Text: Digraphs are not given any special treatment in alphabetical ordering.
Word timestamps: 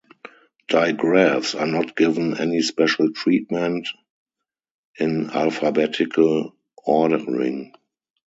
Digraphs 0.67 1.53
are 1.53 1.67
not 1.67 1.95
given 1.95 2.35
any 2.35 2.63
special 2.63 3.13
treatment 3.13 3.87
in 4.97 5.29
alphabetical 5.29 6.55
ordering. 6.83 7.71